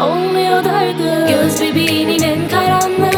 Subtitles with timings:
[0.00, 3.11] Olmuyor dargın Göz bebeğinin en karanlık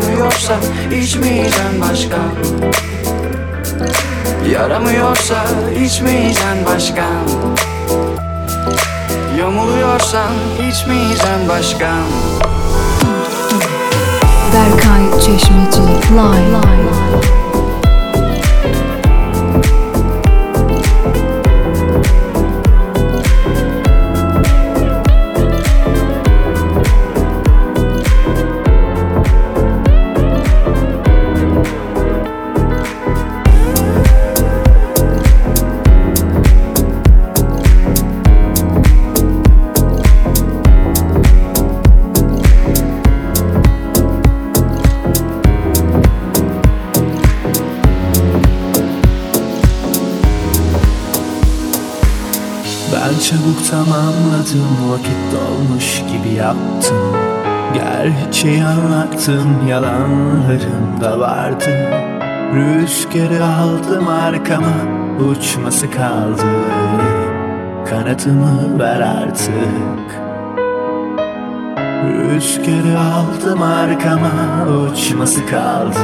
[0.00, 0.56] Yaramıyorsa
[1.02, 2.30] içmeyeceksin başkan
[4.52, 5.44] Yaramıyorsa
[5.84, 7.28] içmeyeceksin başkan
[9.38, 10.32] Yamuluyorsan
[10.68, 12.04] içmeyeceksin başkan
[14.54, 15.80] Berkay Çeşmeci
[16.10, 17.39] Live Ben
[54.50, 56.96] tamamladım vakit dolmuş gibi yaptım.
[57.74, 61.70] Gerçeği anlattım yalanlarım da vardı.
[62.54, 64.74] Rüzgarı aldım arkama
[65.30, 66.42] uçması kaldı.
[67.90, 70.20] Kanatımı ver artık.
[72.04, 74.30] Rüzgarı aldım arkama
[74.92, 75.98] uçması kaldı.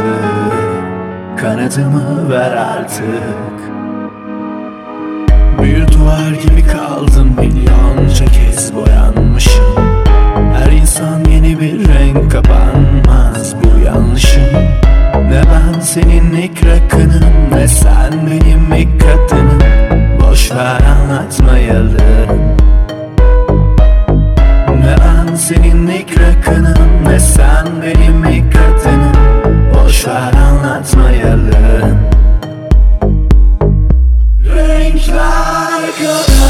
[1.36, 3.76] Kanadımı ver artık.
[5.62, 9.76] Bir duvar gibi kaldım milyonca kez boyanmışım.
[10.54, 13.54] Her insan yeni bir renk kapanmaz.
[13.64, 14.42] Bu yanlışım.
[15.14, 19.60] Ne ben senin ilk rakının ne sen benim ilk kadınım
[20.20, 22.56] Boş ver anlatmayalım.
[24.68, 29.16] Ne ben senin ilk rakının ne sen benim ilk kadınım
[29.74, 31.98] Boş ver anlatmayalım.
[34.44, 36.45] Renkler kadar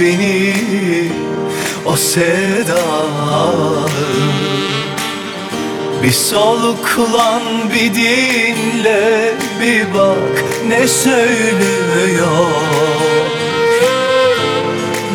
[0.00, 0.54] beni
[1.86, 3.88] o sedalı
[6.02, 7.42] Bir soluklan
[7.74, 12.46] bir dinle bir bak ne söylüyor?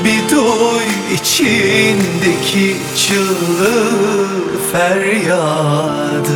[0.04, 4.28] Bir duy içindeki çığlığı
[4.72, 6.34] feryadı.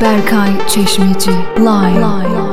[0.00, 2.49] Berkay Çeşmeci Live, Live.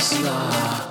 [0.00, 0.89] Tesla.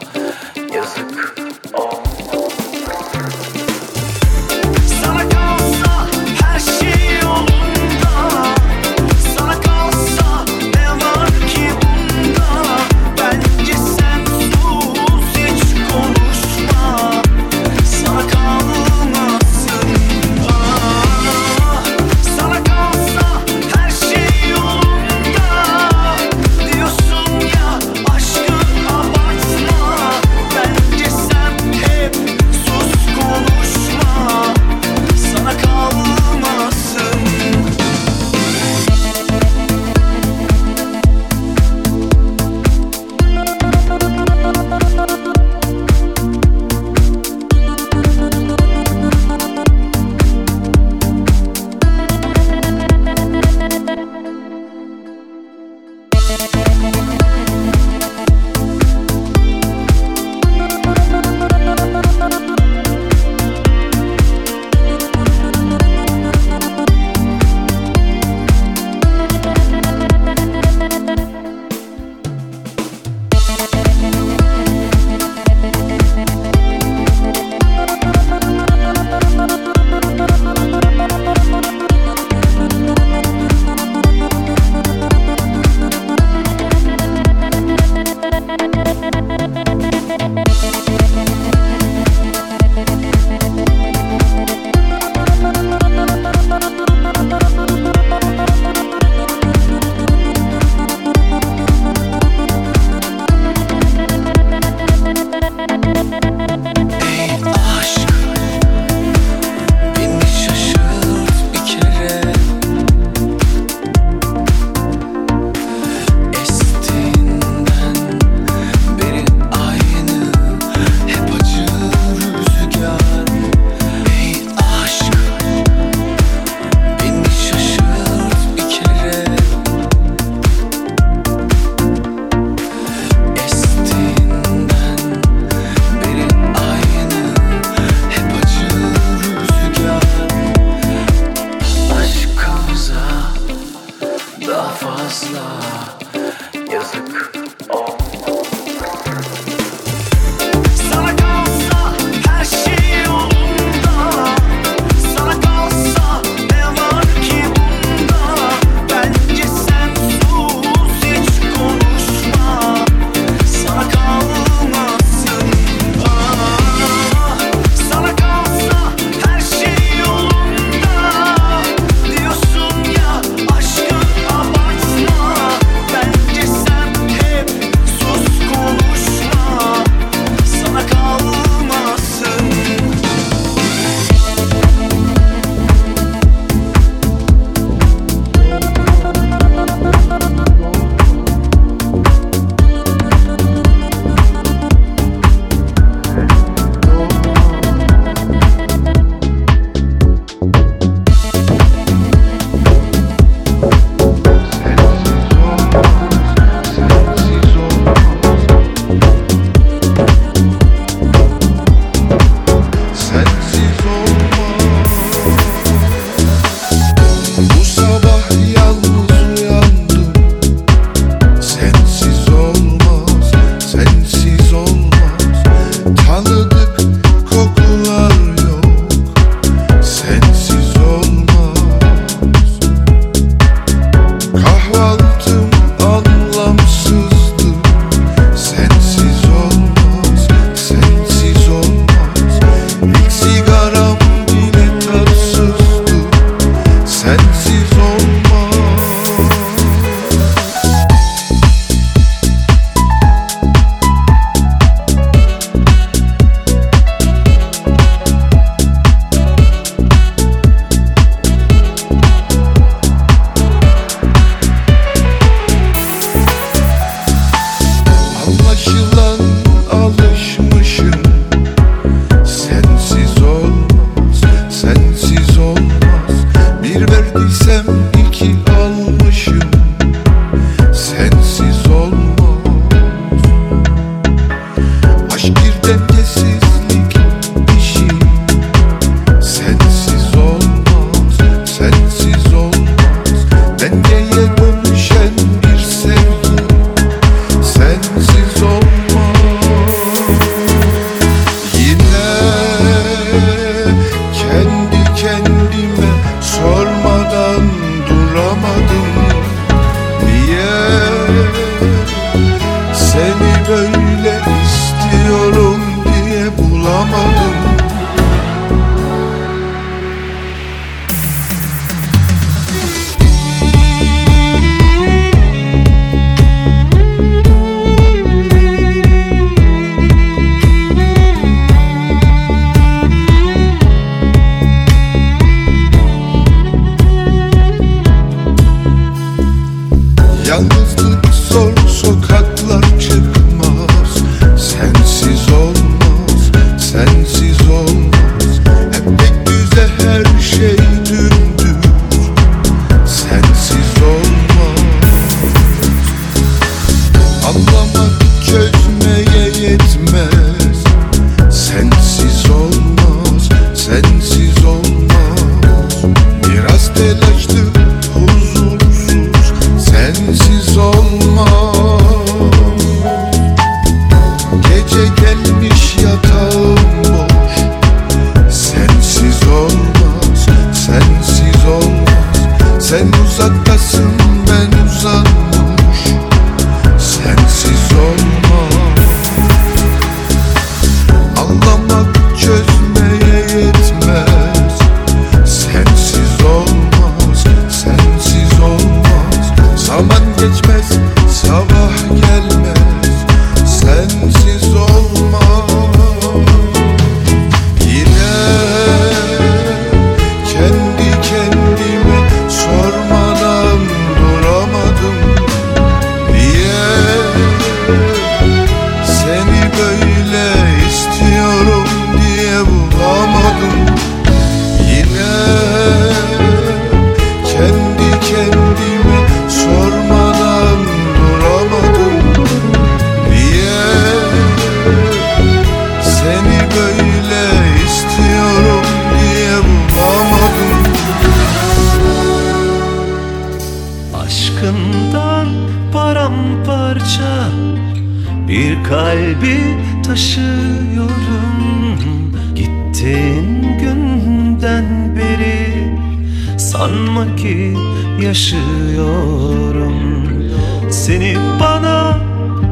[461.00, 461.98] Seni bana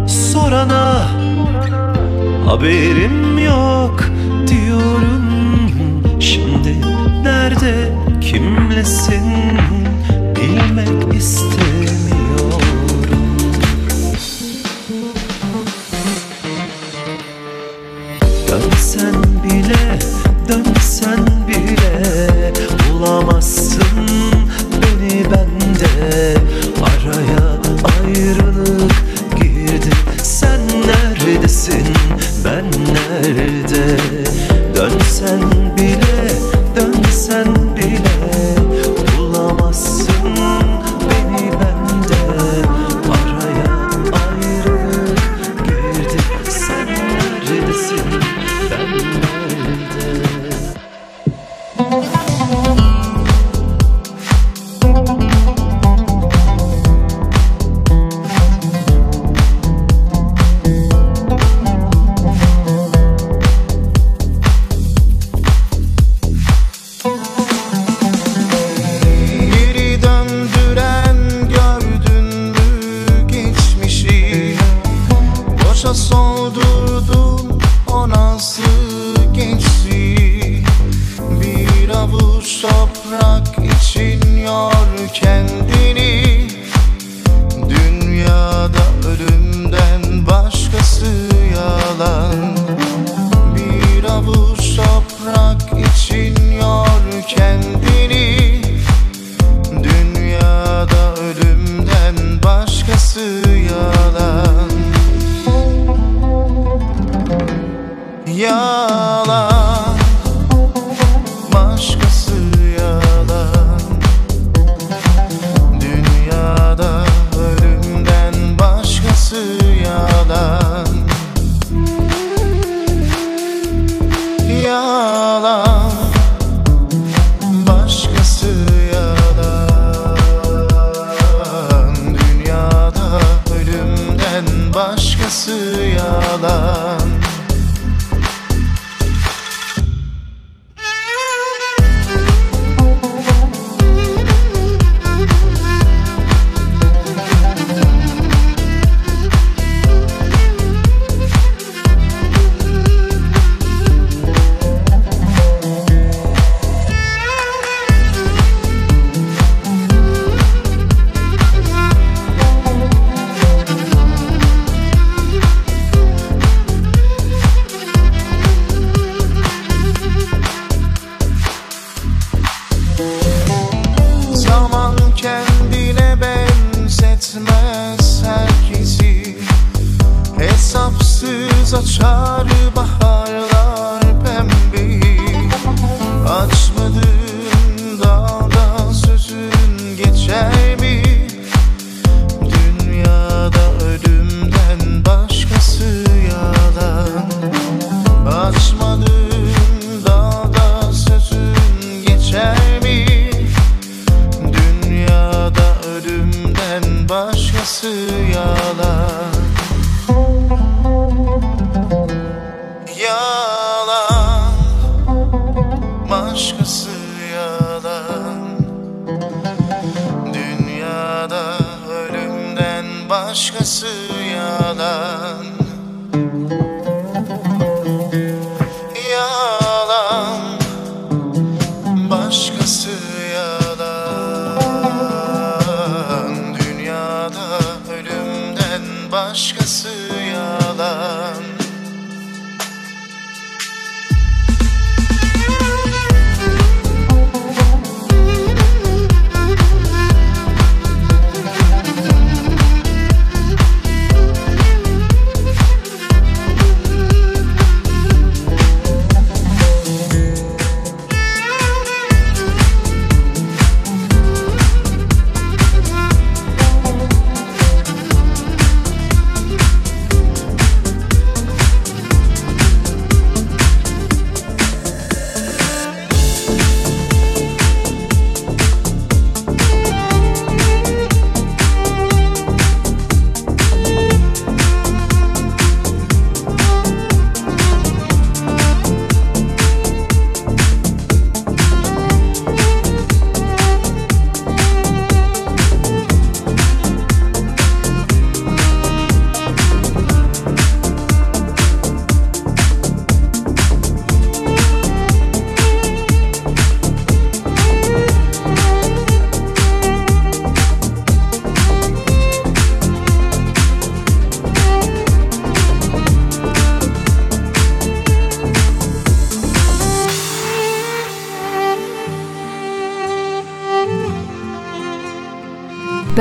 [0.08, 1.08] sorana
[2.46, 4.04] haberim yok
[4.48, 5.26] diyorum.
[6.20, 6.76] Şimdi
[7.24, 9.24] nerede kimlesin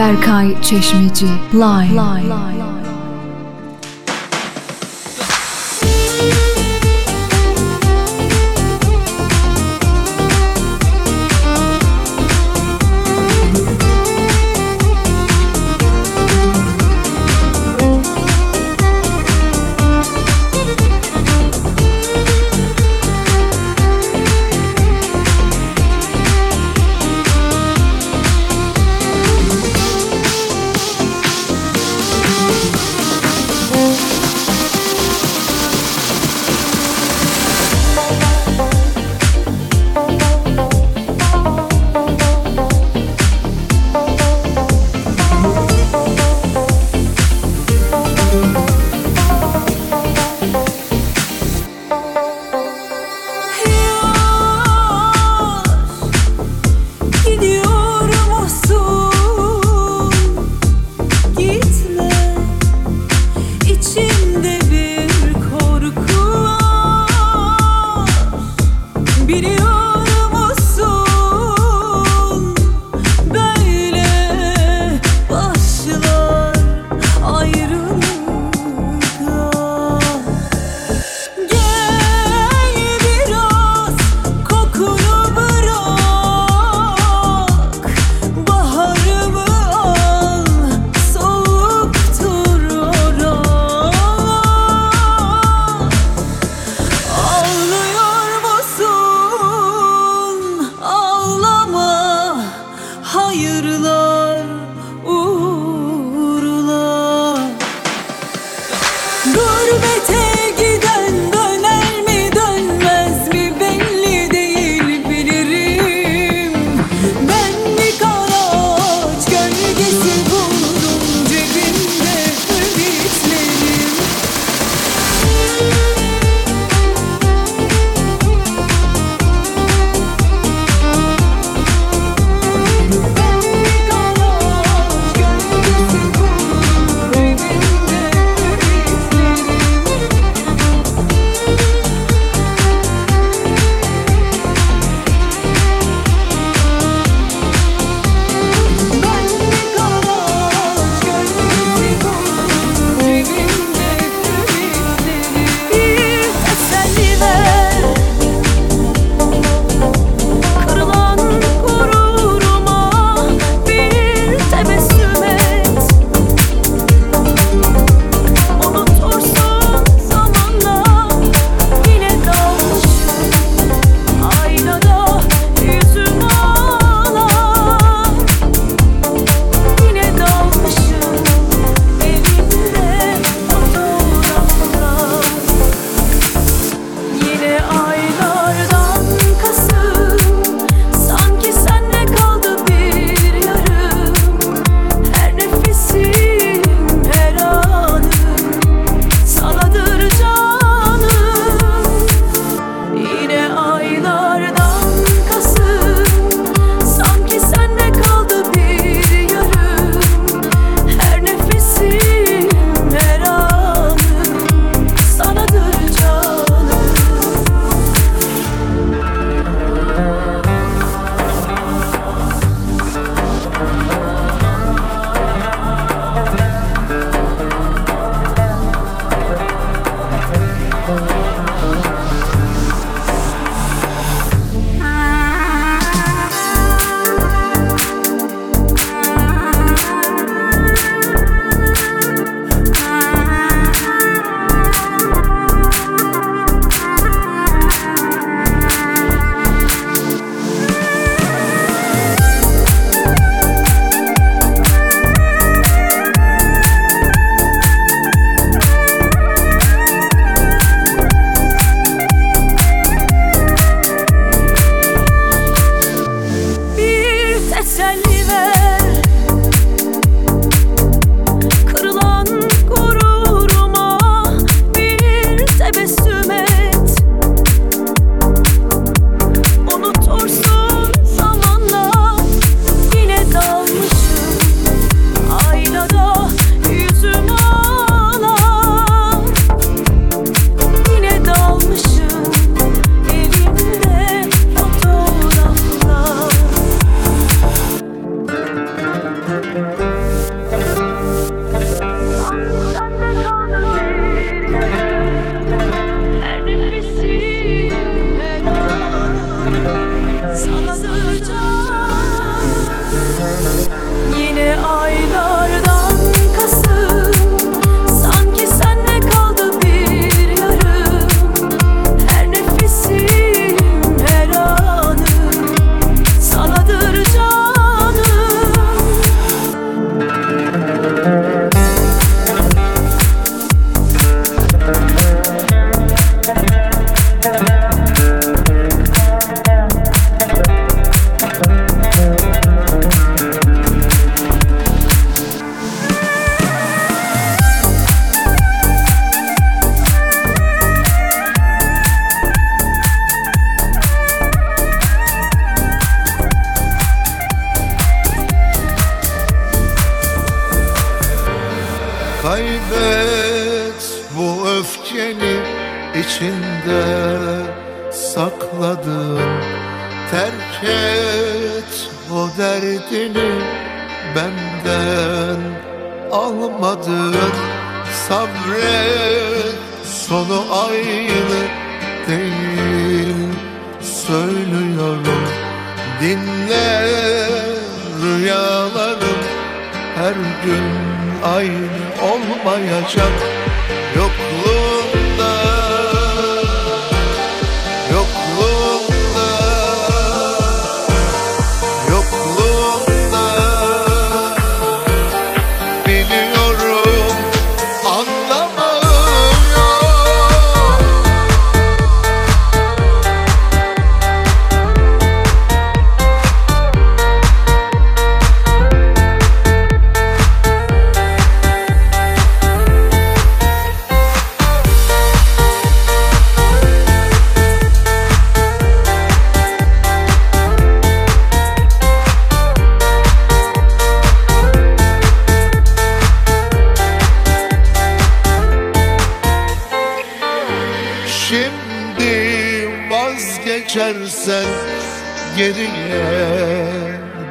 [0.07, 2.76] Berkay Çeşmeci Live, Live.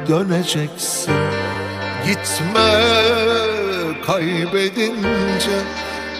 [0.08, 1.14] Döneceksin.
[2.06, 2.82] Gitme
[4.06, 5.58] kaybedince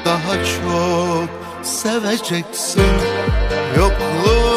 [0.04, 1.28] daha çok
[1.62, 2.82] seveceksin.
[3.76, 4.55] Yokluğunda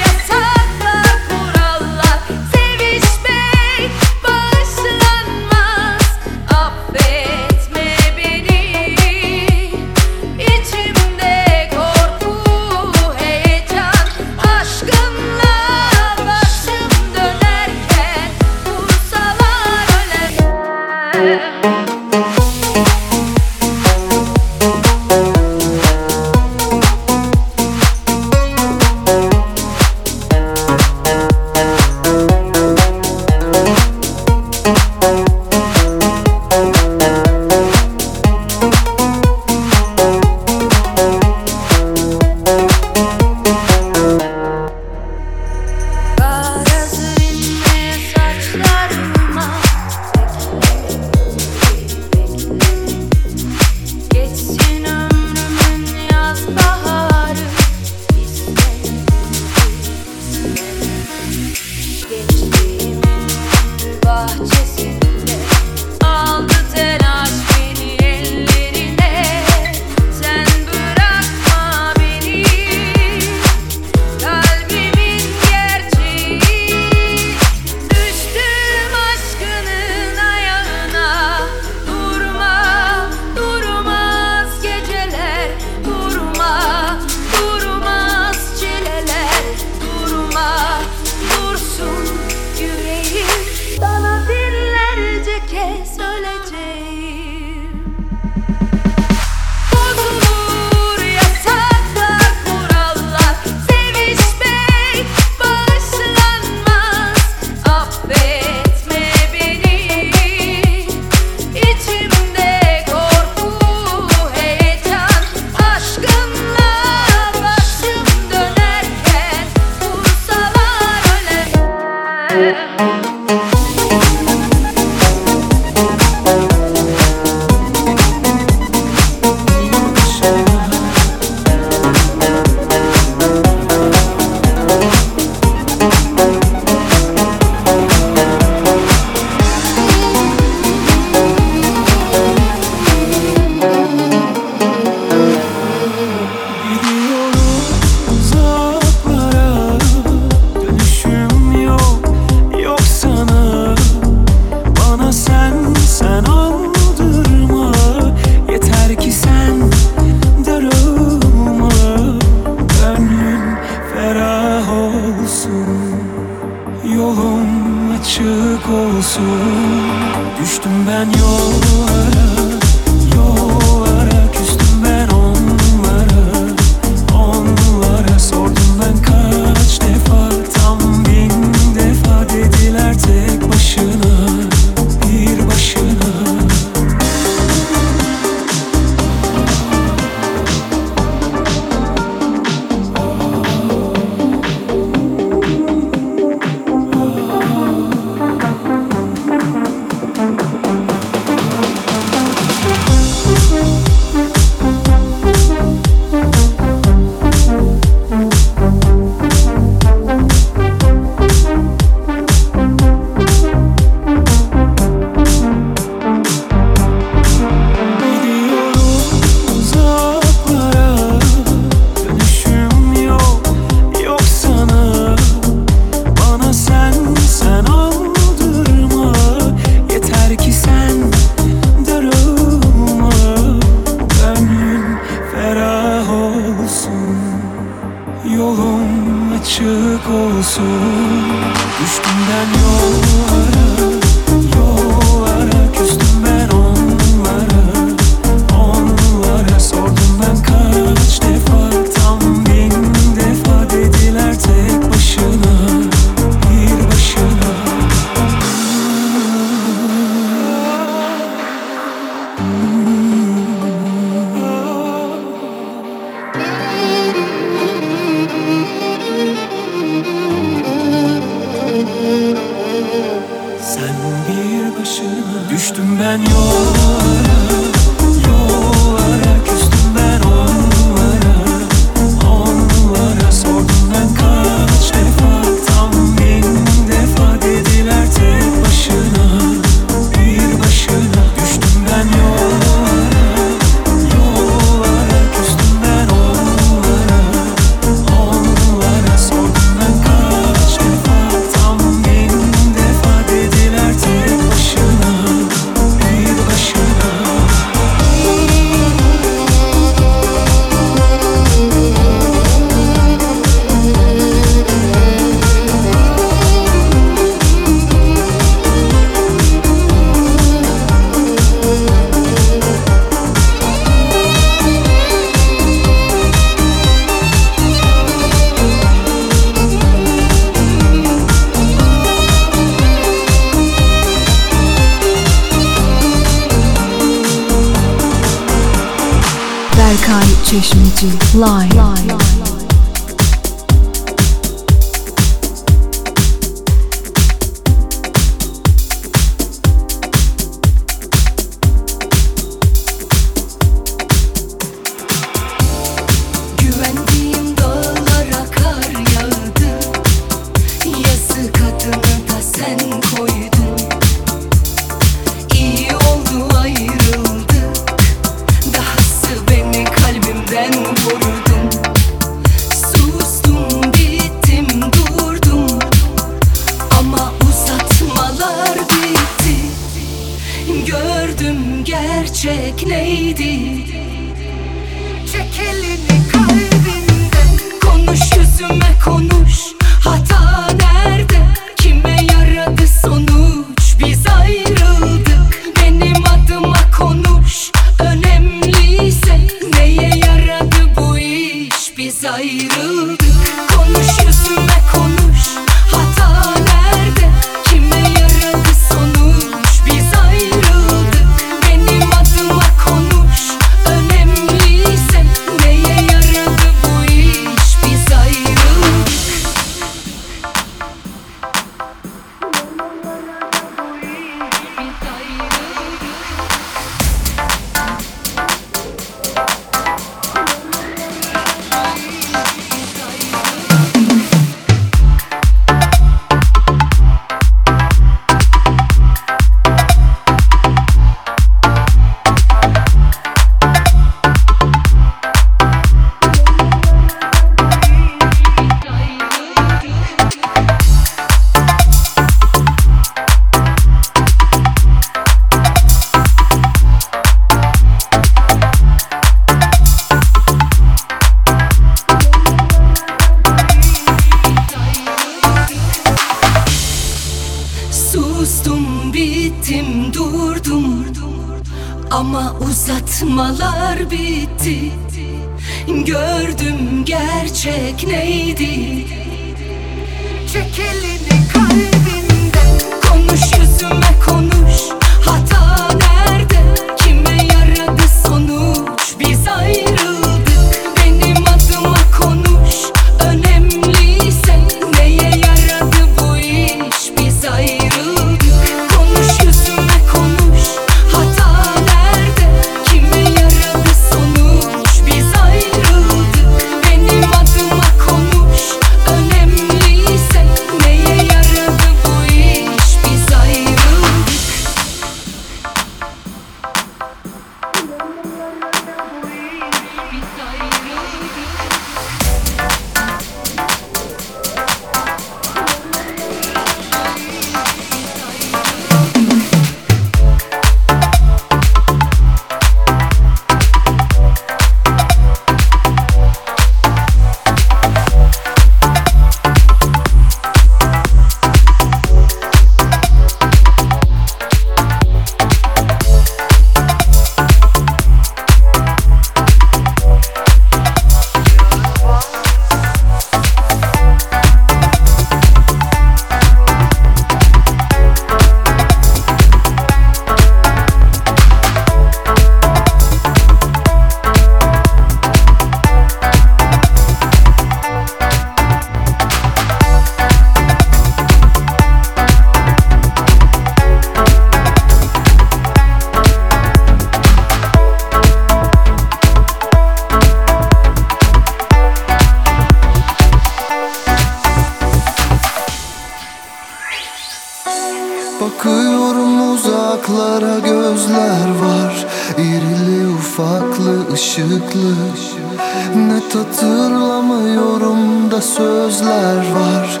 [599.08, 600.00] hayaller var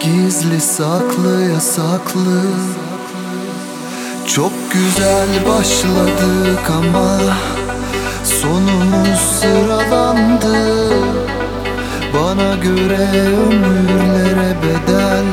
[0.00, 2.42] Gizli saklı yasaklı.
[4.34, 7.18] Çok güzel başladık ama
[8.24, 10.90] Sonumuz sıralandı.
[12.14, 15.24] Bana göre ömürlere bedel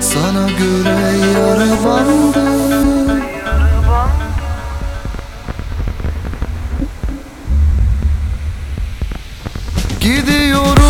[0.00, 2.44] Sana göre yaralandı.
[10.00, 10.83] Gidiyorum.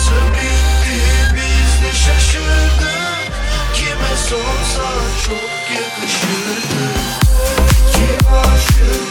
[0.00, 3.32] Nasıl bitti biz de şaşırdık.
[3.74, 6.84] Kime sorsan çok yakışırdı.
[7.92, 9.09] Ki aşık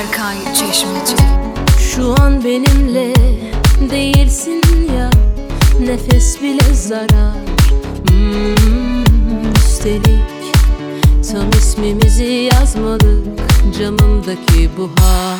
[0.00, 1.16] Berkay Çeşmeci.
[1.78, 3.14] Şu an benimle
[3.90, 4.62] değilsin
[4.96, 5.10] ya
[5.80, 7.34] Nefes bile zarar.
[8.08, 10.54] Hmm, Üstelik
[11.32, 13.26] tam ismimizi yazmadık
[13.78, 15.38] Camımdaki buhar.